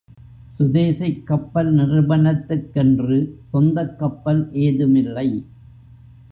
சுதேசிக் 0.55 1.21
கப்பல் 1.25 1.69
நிறுவனத்துக்கென்று 1.75 3.19
சொந்தக் 3.51 3.95
கப்பல் 3.99 4.43
ஏதுமில்லை. 4.53 5.29